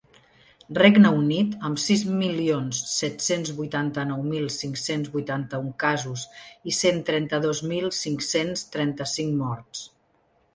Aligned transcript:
Regne 0.75 1.09
Unit, 1.17 1.51
amb 1.67 1.81
sis 1.83 2.05
milions 2.21 2.79
set-cents 2.93 3.51
vuitanta-nou 3.59 4.23
mil 4.31 4.47
cinc-cents 4.55 5.11
vuitanta-un 5.17 5.69
casos 5.85 6.25
i 6.73 6.75
cent 6.79 6.99
trenta-dos 7.11 7.61
mil 7.75 7.89
cinc-cents 7.99 8.65
trenta-cinc 8.79 9.37
morts. 9.45 9.85